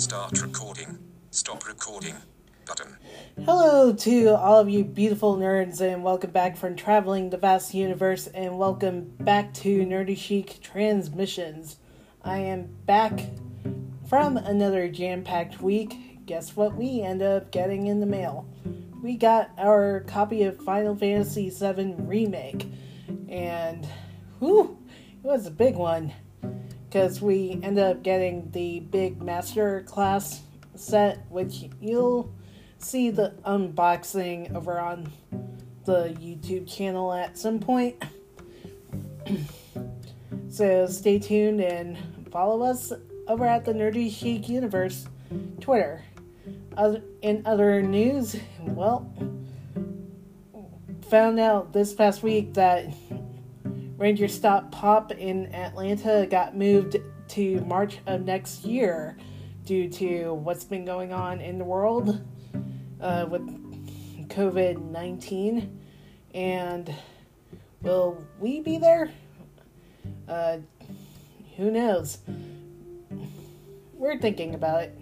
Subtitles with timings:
[0.00, 0.98] Start recording.
[1.30, 2.14] Stop recording.
[2.64, 2.96] Button.
[3.44, 8.26] Hello to all of you beautiful nerds, and welcome back from traveling the vast universe,
[8.28, 11.76] and welcome back to Nerdy Chic Transmissions.
[12.24, 13.20] I am back
[14.08, 16.24] from another jam packed week.
[16.24, 18.48] Guess what we end up getting in the mail?
[19.02, 22.66] We got our copy of Final Fantasy VII Remake,
[23.28, 23.86] and
[24.38, 24.78] whew,
[25.22, 26.14] it was a big one
[26.90, 30.40] because we ended up getting the big master class
[30.74, 32.34] set, which you'll
[32.78, 35.08] see the unboxing over on
[35.84, 38.02] the YouTube channel at some point.
[40.50, 41.96] so stay tuned and
[42.32, 42.92] follow us
[43.28, 45.06] over at the Nerdy Chic Universe
[45.60, 46.02] Twitter.
[46.76, 49.08] Other, in other news, well,
[51.08, 52.92] found out this past week that
[54.00, 56.96] Ranger Stop Pop in Atlanta got moved
[57.28, 59.18] to March of next year
[59.66, 62.18] due to what's been going on in the world
[63.02, 63.42] uh, with
[64.30, 65.80] COVID 19.
[66.32, 66.94] And
[67.82, 69.10] will we be there?
[70.26, 70.60] Uh,
[71.58, 72.20] who knows?
[73.92, 74.98] We're thinking about it.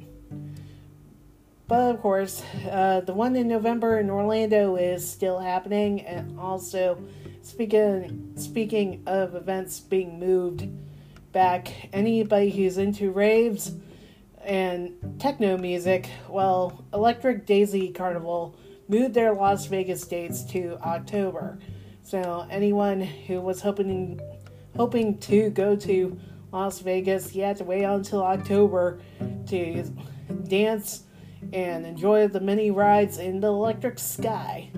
[1.68, 7.00] But of course, uh, the one in November in Orlando is still happening, and also
[7.48, 10.68] speaking speaking of events being moved
[11.32, 13.72] back, anybody who's into raves
[14.44, 18.54] and techno music, well, Electric Daisy Carnival
[18.88, 21.58] moved their Las Vegas dates to October.
[22.02, 24.20] So anyone who was hoping
[24.76, 26.18] hoping to go to
[26.52, 29.00] Las Vegas, you had to wait until October
[29.46, 29.84] to
[30.44, 31.04] dance
[31.52, 34.70] and enjoy the many rides in the electric sky.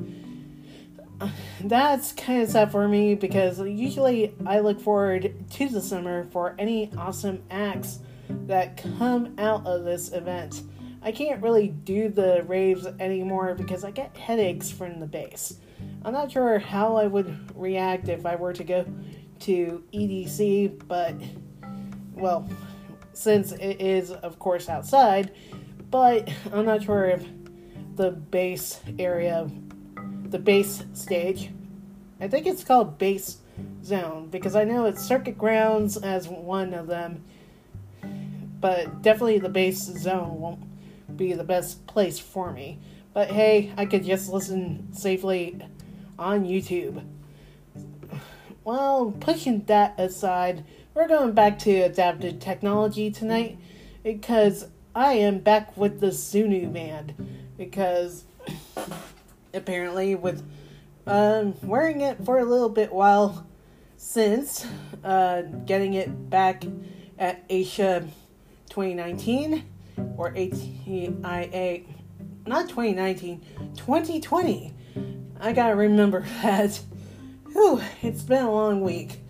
[1.63, 6.55] That's kind of sad for me because usually I look forward to the summer for
[6.59, 7.99] any awesome acts
[8.47, 10.63] that come out of this event.
[11.03, 15.57] I can't really do the raves anymore because I get headaches from the bass.
[16.03, 18.87] I'm not sure how I would react if I were to go
[19.41, 21.15] to EDC, but
[22.15, 22.49] well,
[23.13, 25.33] since it is, of course, outside,
[25.91, 27.27] but I'm not sure if
[27.97, 29.51] the bass area,
[30.31, 31.51] the bass stage,
[32.21, 33.39] I think it's called bass
[33.85, 37.25] zone because I know it's circuit grounds as one of them,
[38.61, 42.79] but definitely the bass zone won't be the best place for me.
[43.13, 45.61] But hey, I could just listen safely
[46.19, 47.05] on YouTube.
[48.63, 50.65] Well, pushing that aside,
[50.95, 53.59] we're going back to adaptive technology tonight
[54.05, 57.15] because I am back with the Sunu band
[57.57, 58.25] because
[59.55, 60.43] apparently with
[61.07, 63.47] um, wearing it for a little bit while
[63.97, 64.67] since
[65.05, 66.65] uh, getting it back
[67.19, 68.09] at ATIA
[68.69, 69.65] 2019
[70.17, 71.83] or ATIA
[72.47, 73.45] not 2019
[73.77, 74.75] 2020
[75.43, 76.81] I gotta remember that.
[77.53, 79.21] Whew, it's been a long week.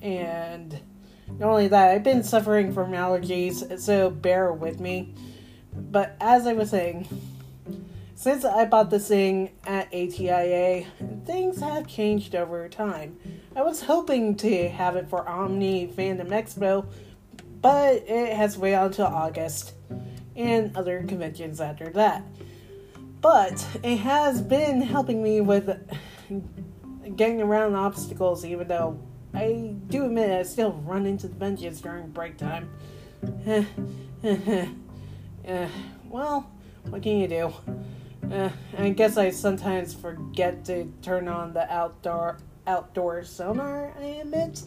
[0.00, 0.80] And
[1.38, 5.14] not only that, I've been suffering from allergies, so bear with me.
[5.74, 7.06] But as I was saying,
[8.22, 10.86] since I bought this thing at ATIA,
[11.26, 13.18] things have changed over time.
[13.56, 16.86] I was hoping to have it for Omni Fandom Expo,
[17.60, 19.72] but it has waited until August
[20.36, 22.22] and other conventions after that.
[23.20, 25.68] But it has been helping me with
[27.16, 29.00] getting around obstacles, even though
[29.34, 32.70] I do admit I still run into the benches during break time.
[33.44, 33.64] uh,
[36.08, 36.48] well,
[36.88, 37.52] what can you do?
[38.32, 38.48] Uh,
[38.78, 43.92] I guess I sometimes forget to turn on the outdoor outdoor sonar.
[44.00, 44.62] I admit,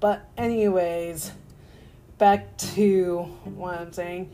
[0.00, 1.30] but anyways,
[2.18, 4.32] back to what I'm saying.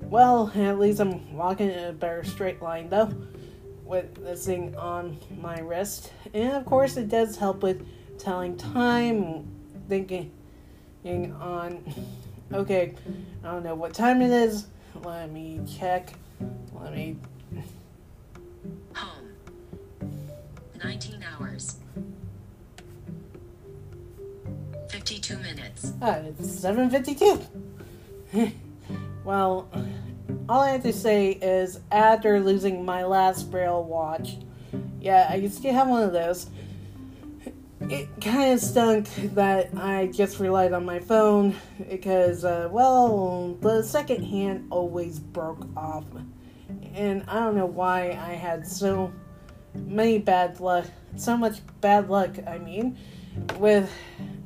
[0.00, 3.12] Well, at least I'm walking in a better straight line though,
[3.84, 7.86] with this thing on my wrist, and of course it does help with
[8.18, 9.46] telling time,
[9.90, 10.32] thinking
[11.04, 11.84] on,
[12.50, 12.94] okay,
[13.44, 14.68] I don't know what time it is.
[15.04, 16.14] Let me check.
[16.72, 17.18] Let me.
[18.94, 19.28] Home.
[20.82, 21.76] 19 hours.
[24.88, 25.92] 52 minutes.
[26.00, 28.52] Ah, it's 7.52.
[29.24, 29.68] well,
[30.48, 34.36] all I have to say is after losing my last Braille watch,
[35.00, 36.50] yeah, I used to have one of those
[37.88, 41.54] it kind of stunk that I just relied on my phone
[41.88, 46.04] because, uh, well, the second hand always broke off.
[46.96, 49.12] And I don't know why I had so
[49.74, 52.98] many bad luck, so much bad luck, I mean,
[53.58, 53.92] with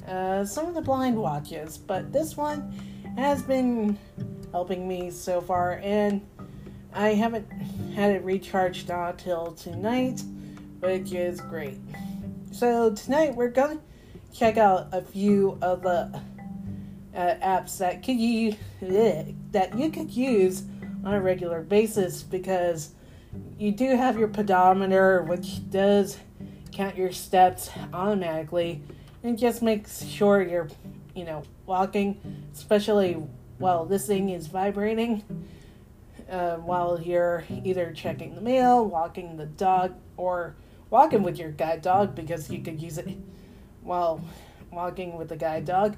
[0.08, 1.78] uh, some of the blind watches.
[1.78, 2.74] But this one
[3.16, 3.96] has been
[4.50, 6.26] helping me so far, and
[6.92, 7.48] I haven't
[7.94, 10.24] had it recharged till tonight,
[10.80, 11.78] which is great.
[12.50, 13.78] So tonight we're gonna
[14.34, 16.20] check out a few of the
[17.14, 20.64] uh, apps that could you that you could use
[21.04, 22.92] on a regular basis because
[23.58, 26.18] you do have your pedometer, which does
[26.72, 28.82] count your steps automatically,
[29.22, 30.68] and just makes sure you're,
[31.14, 32.20] you know, walking,
[32.52, 33.14] especially
[33.58, 35.22] while this thing is vibrating.
[36.30, 40.54] Uh, while you're either checking the mail, walking the dog, or
[40.88, 43.08] walking with your guide dog because you could use it
[43.82, 44.20] while
[44.70, 45.96] walking with the guide dog,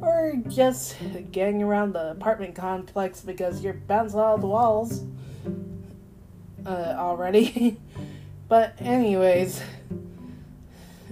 [0.00, 0.96] or just
[1.30, 5.02] getting around the apartment complex because you're bouncing off the walls
[6.66, 7.78] uh, already.
[8.48, 9.62] but, anyways,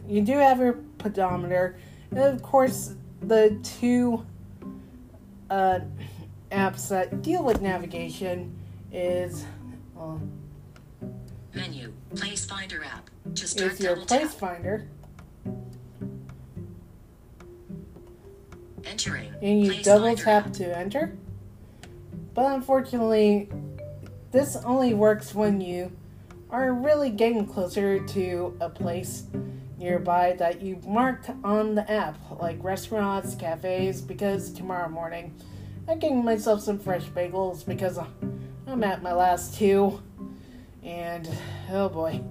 [0.09, 1.79] you do have your pedometer,
[2.11, 4.25] and of course, the two
[5.51, 5.81] uh,
[6.51, 8.57] apps that deal with navigation
[8.93, 9.45] is.
[9.99, 10.17] Uh,
[11.55, 11.93] Menu.
[12.15, 13.11] Place Finder app.
[13.33, 14.87] Just is your place finder,
[18.85, 19.33] Entering.
[19.43, 21.17] and you Place double tap to enter.
[22.35, 23.49] But unfortunately,
[24.31, 25.93] this only works when you
[26.51, 29.25] are really getting closer to a place
[29.79, 35.35] nearby that you marked on the app, like restaurants, cafes, because tomorrow morning
[35.89, 37.99] I'm getting myself some fresh bagels because
[38.67, 40.01] I'm at my last two.
[40.83, 41.29] And
[41.71, 42.23] oh boy,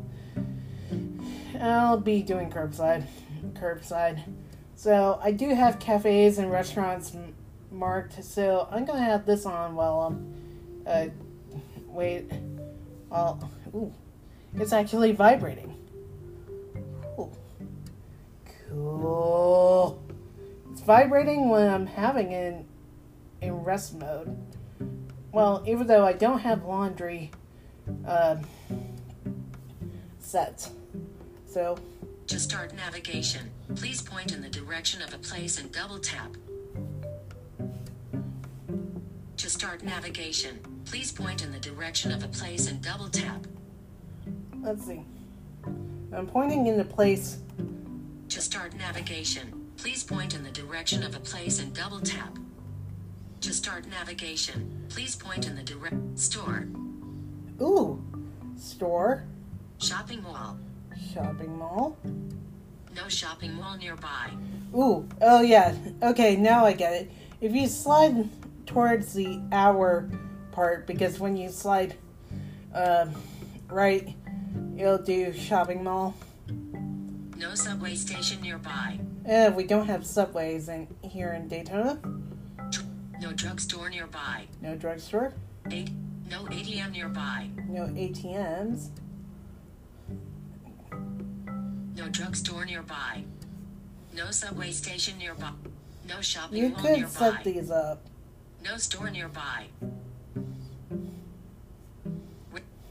[1.59, 3.05] I'll be doing curbside.
[3.53, 4.23] Curbside.
[4.79, 7.11] So I do have cafes and restaurants
[7.69, 10.33] marked, so I'm gonna have this on while I'm.
[10.87, 11.07] Uh,
[11.85, 12.31] wait.
[13.09, 13.93] Well, ooh,
[14.55, 15.75] it's actually vibrating.
[17.19, 17.29] Ooh.
[18.69, 20.01] Cool.
[20.71, 22.65] It's vibrating when I'm having it in,
[23.49, 24.33] in rest mode.
[25.33, 27.31] Well, even though I don't have laundry
[28.07, 28.37] uh,
[30.19, 30.69] set.
[31.45, 31.77] So,
[32.29, 36.37] To start navigation, please point in the direction of a place and double tap.
[39.37, 43.47] To start navigation, please point in the direction of a place and double tap.
[44.61, 45.01] let's see.
[46.13, 47.39] I'm pointing into place.
[48.29, 52.37] To start navigation, please point in the direction of a place and double tap.
[53.41, 56.67] To start navigation, please point in the direct store,
[57.59, 57.99] Ooh,
[58.55, 59.23] store,
[59.79, 60.59] shopping mall,
[61.13, 61.97] shopping mall.
[62.95, 64.29] no shopping mall nearby.
[64.75, 65.75] Ooh, oh yeah.
[66.03, 67.11] Okay, now I get it.
[67.41, 68.29] If you slide
[68.65, 70.09] towards the hour
[70.51, 71.95] part, because when you slide
[72.73, 73.13] um,
[73.67, 74.15] right,
[74.77, 76.15] it'll do shopping mall.
[77.37, 78.99] No subway station nearby.
[79.27, 81.99] Uh, we don't have subways in here in Daytona.
[83.21, 84.45] No drugstore nearby.
[84.61, 85.33] No drugstore.
[85.71, 85.89] Eight,
[86.29, 87.49] no ATM nearby.
[87.67, 88.89] No ATMs.
[91.99, 93.25] No drugstore nearby.
[94.15, 95.51] No subway station nearby.
[96.07, 97.09] No shopping You mall could nearby.
[97.09, 98.01] set these up.
[98.63, 99.65] No store nearby.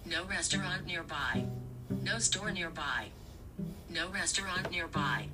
[0.04, 1.44] No restaurant nearby.
[2.02, 3.06] No store nearby.
[3.88, 5.28] No restaurant nearby.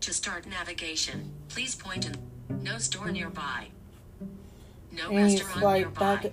[0.00, 2.16] To start navigation, please point in.
[2.62, 3.66] No store nearby.
[4.92, 6.16] No And you restaurant slide nearby.
[6.16, 6.32] back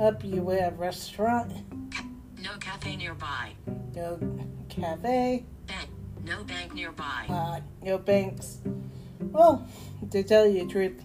[0.00, 1.52] up, you have restaurant.
[2.42, 3.52] No cafe nearby.
[3.94, 4.18] No
[4.68, 5.44] cafe.
[5.66, 5.88] Bank.
[6.24, 7.26] No bank nearby.
[7.28, 8.58] Uh, no banks.
[9.20, 9.66] Well,
[10.10, 11.02] to tell you the truth,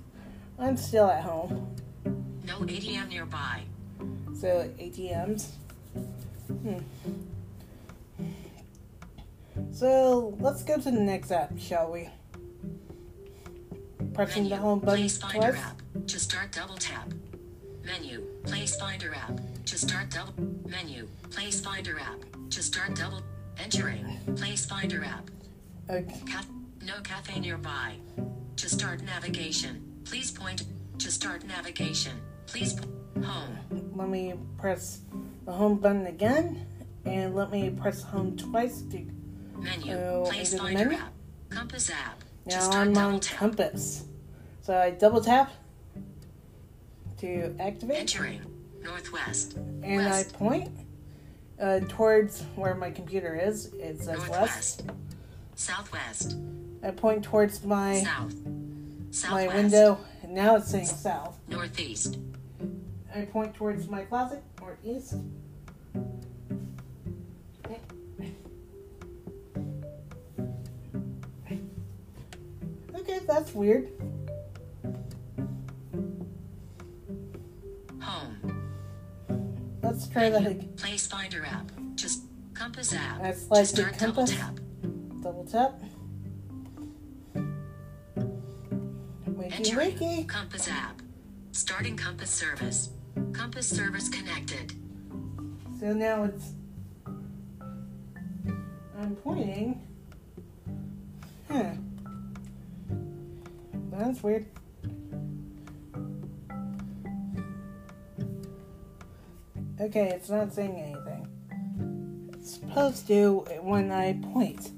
[0.58, 1.76] I'm still at home.
[2.46, 3.64] No ATM nearby.
[4.40, 5.50] So ATMs.
[6.48, 6.80] Hmm.
[9.72, 12.10] So let's go to the next app, shall we?
[14.14, 15.62] Pressing the home button Place Finder twice.
[15.62, 15.82] app.
[16.08, 17.12] To start double tap.
[17.84, 18.22] Menu.
[18.44, 19.40] Place Finder app.
[19.68, 20.34] To start double.
[20.66, 21.08] Menu.
[21.30, 22.20] Place Finder app.
[22.52, 23.22] To start double.
[23.58, 24.06] Entering.
[24.36, 25.30] Place Finder app.
[25.90, 26.22] Okay.
[26.30, 26.46] Ca-
[26.86, 27.96] no cafe nearby.
[28.56, 30.64] To start navigation, please point.
[31.00, 32.14] To start navigation,
[32.48, 33.58] please p- home.
[33.96, 35.02] Let me press
[35.46, 36.66] the home button again,
[37.06, 39.06] and let me press home twice to.
[39.58, 39.96] Menu.
[39.96, 40.98] Oh, Place into Finder menu?
[40.98, 41.14] app.
[41.50, 42.24] Compass app.
[42.46, 43.38] Now I'm on tap.
[43.38, 44.06] compass.
[44.62, 45.52] So I double tap
[47.20, 48.42] to activate, Entering.
[48.88, 49.58] Northwest.
[49.84, 50.72] and I point
[51.62, 53.74] uh, towards where my computer is.
[53.74, 54.84] It says west.
[55.56, 56.38] Southwest.
[56.84, 58.36] I point towards my South.
[59.30, 60.00] my window.
[60.24, 61.38] And now it's saying south.
[61.48, 62.18] Northeast.
[63.14, 65.16] I point towards my closet or east.
[72.96, 73.90] Okay, that's weird.
[80.26, 80.64] The Menu.
[80.76, 81.72] Place Finder app.
[81.96, 83.22] Just Compass app.
[83.22, 84.36] Like the start double compass.
[84.36, 84.60] tap.
[85.22, 85.80] double tap.
[89.52, 90.28] Entering wakey.
[90.28, 91.02] Compass app.
[91.52, 92.90] Starting Compass service.
[93.34, 94.74] Compass service connected.
[95.80, 96.54] So now it's.
[99.00, 99.82] I'm pointing.
[101.50, 101.74] Huh.
[103.92, 104.46] That's weird.
[109.80, 112.30] Okay, it's not saying anything.
[112.34, 114.72] It's supposed to when I point.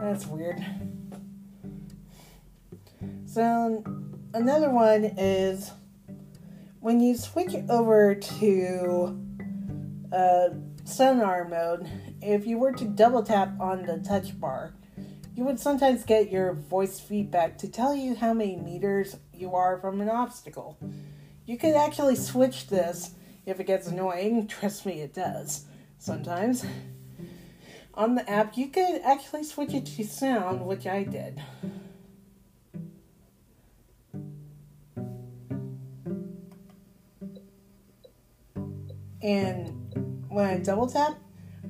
[0.00, 0.64] That's weird.
[3.26, 3.84] So,
[4.32, 5.70] another one is
[6.80, 9.20] when you switch over to
[10.12, 10.48] uh,
[10.84, 11.88] sonar mode,
[12.20, 14.74] if you were to double tap on the touch bar,
[15.36, 19.78] you would sometimes get your voice feedback to tell you how many meters you are
[19.78, 20.76] from an obstacle.
[21.46, 23.14] You could actually switch this
[23.46, 24.46] if it gets annoying.
[24.48, 25.66] Trust me, it does
[25.98, 26.64] sometimes.
[27.94, 31.40] On the app, you could actually switch it to sound, which I did.
[39.22, 41.16] And when I double tap,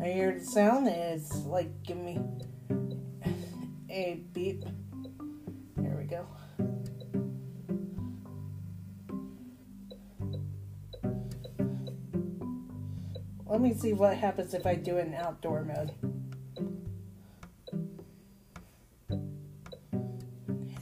[0.00, 2.18] I hear the sound and it's like give me
[3.88, 4.64] a beep.
[13.54, 15.92] Let me see what happens if I do it in outdoor mode.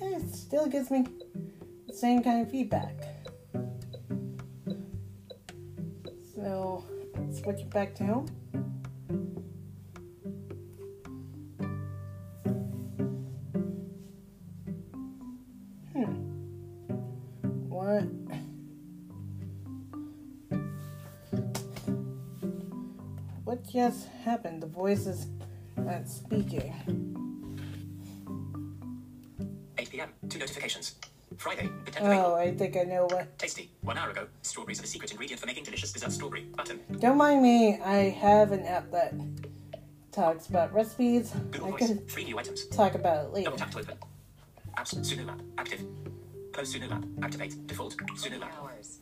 [0.00, 1.04] It still gives me
[1.86, 2.94] the same kind of feedback.
[6.34, 6.82] So,
[7.30, 8.41] switch it back to home.
[23.72, 24.62] What just happened?
[24.62, 25.26] The voice is
[25.78, 26.74] not speaking.
[29.78, 30.10] 8 p.m.
[30.28, 30.96] Two notifications.
[31.38, 33.38] Friday, the 10th of Oh, I think I know what.
[33.38, 33.70] Tasty.
[33.80, 36.42] One hour ago, strawberries are the secret ingredient for making delicious dessert strawberry.
[36.54, 36.80] Button.
[36.98, 39.14] Don't mind me, I have an app that
[40.10, 41.30] talks about recipes.
[41.50, 41.86] Google I Voice.
[41.88, 42.66] can Three new items.
[42.66, 43.44] talk about it later.
[43.46, 43.96] Double tap to open.
[44.76, 44.94] Apps.
[44.96, 45.40] Sunu app.
[45.56, 45.82] Active.
[46.52, 47.04] Close Sunu app.
[47.22, 47.66] Activate.
[47.66, 47.96] Default.
[48.16, 48.52] Sunu app.
[48.60, 48.98] Hours.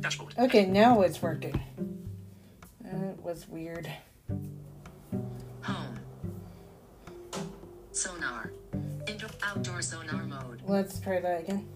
[0.00, 0.34] Dashboard.
[0.38, 1.60] Okay, now it's working.
[2.82, 3.88] That was weird.
[7.98, 8.52] Sonar.
[9.08, 10.62] Indoor outdoor sonar mode.
[10.64, 11.66] Let's try that again.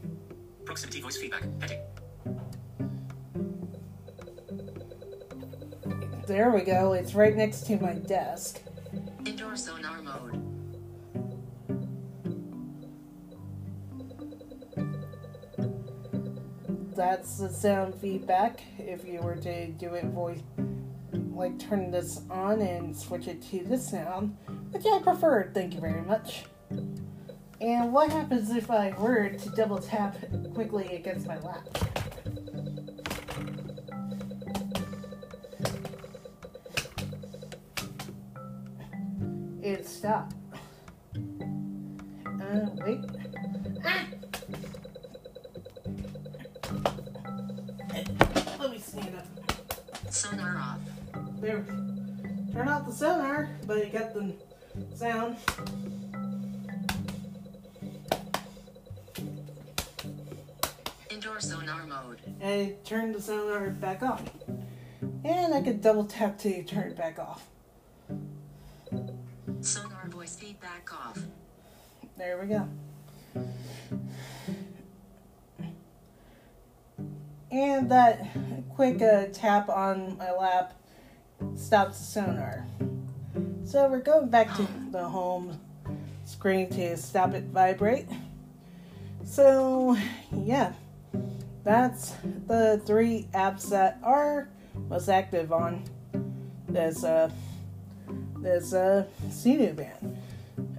[0.64, 1.42] Proximity voice feedback.
[1.60, 1.80] Heading.
[6.28, 6.92] There we go.
[6.92, 8.60] It's right next to my desk.
[9.26, 10.38] Indoor sonar mode.
[16.94, 18.62] That's the sound feedback.
[18.78, 20.38] If you were to do it voice,
[21.34, 24.36] like turn this on and switch it to the sound,
[24.72, 25.50] which I prefer.
[25.54, 26.44] Thank you very much.
[27.60, 30.16] And what happens if I were to double tap
[30.54, 31.68] quickly against my lap?
[39.62, 40.34] It stopped.
[42.26, 43.00] Uh, wait.
[43.84, 44.06] Ah!
[48.58, 50.12] Let me stand up.
[50.12, 50.80] Sonar off.
[51.40, 51.64] There.
[52.52, 54.34] Turn off the sonar, but you got the
[54.94, 55.36] sound.
[61.10, 62.20] Indoor sonar mode.
[62.40, 64.28] And turn the sonar back on.
[65.24, 67.46] And I could double tap to turn it back off.
[69.60, 71.18] Sonar voice feedback off.
[72.16, 72.68] There we go.
[77.50, 78.26] And that
[78.74, 80.74] quick uh, tap on my lap
[81.54, 82.66] stops the sonar.
[83.64, 85.58] So we're going back to the home
[86.24, 88.06] screen to stop it vibrate.
[89.24, 89.96] So,
[90.32, 90.72] yeah,
[91.64, 92.14] that's
[92.48, 94.48] the three apps that are
[94.88, 95.84] most active on
[96.68, 97.30] this uh,
[98.38, 100.16] this uh, Sunu band.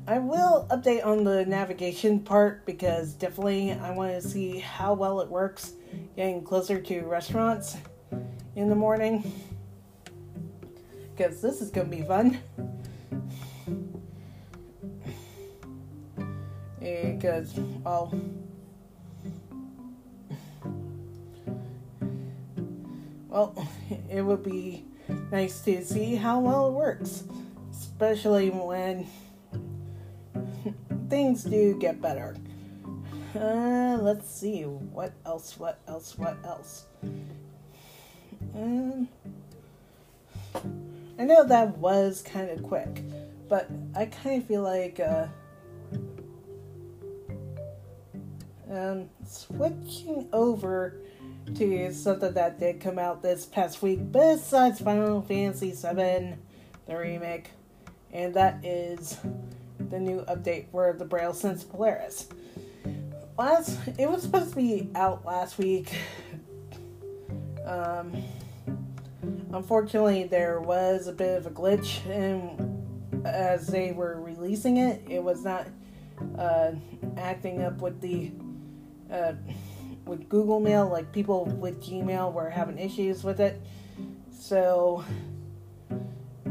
[0.06, 5.22] I will update on the navigation part because definitely I want to see how well
[5.22, 5.74] it works
[6.18, 7.78] getting closer to restaurants
[8.58, 9.32] in the morning.
[11.16, 12.40] Because this is going to be fun.
[17.24, 18.14] Because, well,
[23.30, 23.68] well,
[24.10, 24.84] it would be
[25.32, 27.24] nice to see how well it works,
[27.72, 29.08] especially when
[31.10, 32.36] things do get better.
[33.34, 34.64] Uh, let's see.
[34.64, 35.58] What else?
[35.58, 36.18] What else?
[36.18, 36.88] What else?
[38.54, 39.08] Um,
[41.18, 43.02] I know that was kind of quick,
[43.48, 45.28] but I kind of feel like uh,
[48.74, 50.96] um, switching over
[51.56, 56.36] to something that did come out this past week, besides Final Fantasy VII,
[56.88, 57.52] the remake,
[58.12, 59.18] and that is
[59.90, 62.28] the new update for the Braille Sense Polaris.
[63.38, 65.94] Last, it was supposed to be out last week.
[67.66, 68.14] Um,
[69.52, 75.02] unfortunately, there was a bit of a glitch and as they were releasing it.
[75.10, 75.68] It was not
[76.38, 76.72] uh,
[77.18, 78.32] acting up with the
[79.14, 79.34] uh,
[80.06, 80.90] with Google Mail.
[80.90, 83.62] Like people with Gmail were having issues with it.
[84.32, 85.06] So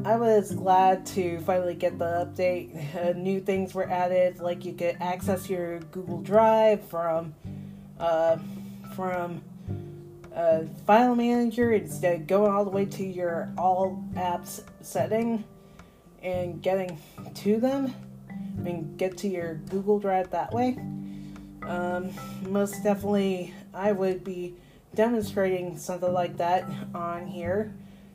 [0.04, 2.97] I was glad to finally get the update.
[2.97, 7.35] Uh, new things were added, like you could access your Google Drive from
[8.00, 8.38] uh,
[8.97, 9.42] from
[10.35, 15.45] uh, File Manager instead of going all the way to your All Apps setting
[16.23, 16.99] and getting
[17.35, 17.95] to them.
[18.28, 20.78] I mean, get to your Google Drive that way.
[21.66, 22.11] Um,
[22.49, 24.54] most definitely, I would be
[24.95, 26.64] demonstrating something like that
[26.95, 27.73] on here.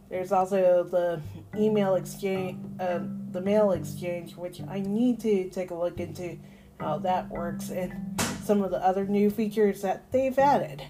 [0.10, 1.22] There's also the
[1.60, 3.00] email exchange, uh,
[3.32, 6.38] the mail exchange, which I need to take a look into
[6.80, 10.84] how that works and some of the other new features that they've added.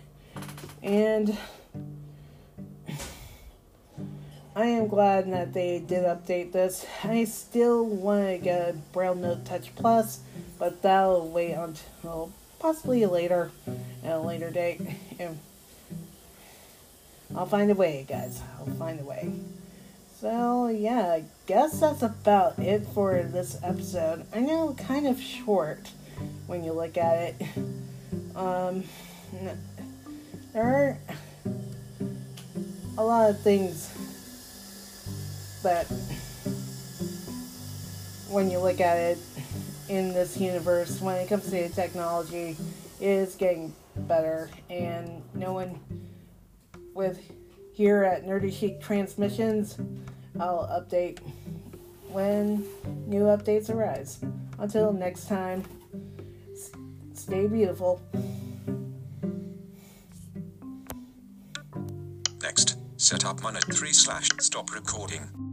[0.84, 1.38] And
[4.56, 6.86] I am glad that they did update this.
[7.04, 10.20] I still want to get a Braille Note Touch Plus,
[10.60, 13.52] but that'll wait until possibly later,
[14.04, 14.82] at a later date.
[15.20, 15.40] And
[17.36, 18.42] I'll find a way, guys.
[18.60, 19.32] I'll find a way.
[20.20, 24.26] So, yeah, I guess that's about it for this episode.
[24.34, 25.92] I know, kind of short
[26.48, 27.36] when you look at it.
[28.36, 28.84] Um,
[30.54, 30.98] there are
[32.98, 33.94] a lot of things
[35.62, 35.86] that,
[38.30, 39.18] when you look at it
[39.90, 42.56] in this universe, when it comes to technology,
[43.00, 45.80] is getting better, and no one
[46.94, 47.20] with
[47.74, 49.78] here at Nerdy Chic Transmissions.
[50.40, 51.20] I'll update
[52.10, 52.66] when
[53.06, 54.20] new updates arise.
[54.60, 55.64] Until next time,
[57.14, 58.02] stay beautiful.
[62.42, 65.47] Next, set up monitor 3 slash stop recording.